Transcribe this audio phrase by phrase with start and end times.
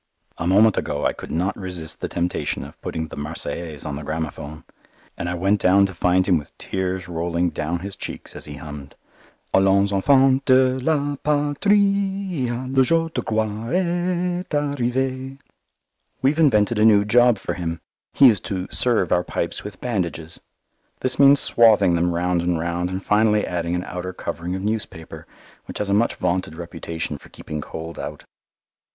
[0.39, 4.01] A moment ago I could not resist the temptation of putting the Marseillaise on the
[4.01, 4.63] gramophone,
[5.15, 8.55] and I went down to find him with tears rolling down his cheeks as he
[8.55, 8.95] hummed,
[9.53, 15.37] "Allons, enfants de la Patrie, Le jour de gloire est arrivé."
[16.23, 17.79] We've invented a new job for him;
[18.11, 20.39] he is to "serve" our pipes with bandages.
[21.01, 25.27] This means swathing them round and round, and finally adding an outer covering of newspaper,
[25.65, 28.23] which has a much vaunted reputation for keeping cold out.